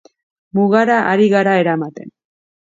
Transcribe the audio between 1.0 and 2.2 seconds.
ari gara eramaten.